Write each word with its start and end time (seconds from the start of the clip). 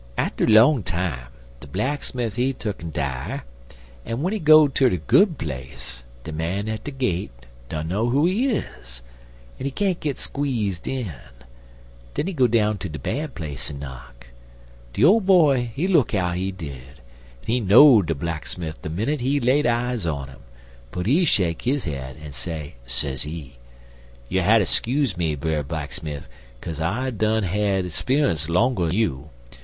Atter 0.17 0.47
'long 0.47 0.81
time, 0.81 1.27
de 1.59 1.67
blacksmif 1.67 2.33
he 2.35 2.53
tuck'n 2.53 2.91
die, 2.91 3.41
en 4.03 4.15
w'en 4.17 4.33
he 4.33 4.39
go 4.39 4.67
ter 4.67 4.89
de 4.89 4.97
Good 4.97 5.37
Place 5.37 6.01
de 6.23 6.31
man 6.31 6.67
at 6.67 6.83
de 6.85 6.89
gate 6.89 7.45
dunner 7.69 8.05
who 8.05 8.25
he 8.25 8.47
is, 8.47 9.03
en 9.59 9.65
he 9.67 9.69
can't 9.71 10.17
squeeze 10.17 10.81
in. 10.85 11.13
Den 12.15 12.25
he 12.25 12.33
go 12.33 12.47
down 12.47 12.79
ter 12.79 12.89
de 12.89 12.97
Bad 12.97 13.35
Place, 13.35 13.69
en 13.69 13.77
knock. 13.77 14.25
De 14.93 15.05
Ole 15.05 15.21
Boy, 15.21 15.71
he 15.75 15.87
look 15.87 16.15
out, 16.15 16.35
he 16.35 16.51
did, 16.51 16.97
en 17.43 17.45
he 17.45 17.59
know'd 17.59 18.07
de 18.07 18.15
blacksmif 18.15 18.81
de 18.81 18.89
minnit 18.89 19.21
he 19.21 19.39
laid 19.39 19.67
eyes 19.67 20.07
on 20.07 20.31
'im; 20.31 20.41
but 20.89 21.05
he 21.05 21.23
shake 21.25 21.61
his 21.61 21.83
head 21.83 22.17
en 22.19 22.31
say, 22.31 22.73
sezee: 22.87 23.57
"'You'll 24.27 24.45
hatter 24.45 24.65
skuze 24.65 25.15
me, 25.15 25.35
Brer 25.35 25.61
Blacksmif, 25.63 26.23
kase 26.59 26.79
I 26.81 27.11
dun 27.11 27.43
had 27.43 27.91
'speunce 27.91 28.49
'longer 28.49 28.89
you. 28.89 29.29